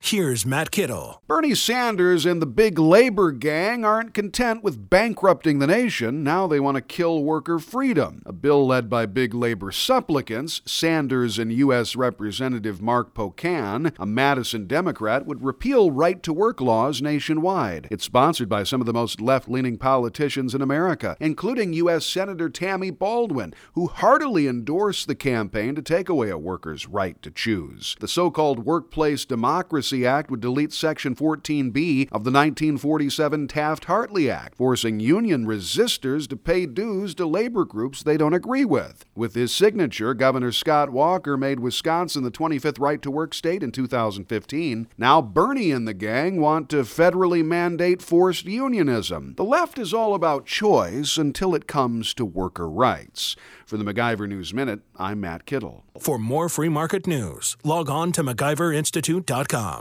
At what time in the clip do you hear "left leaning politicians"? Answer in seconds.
19.20-20.54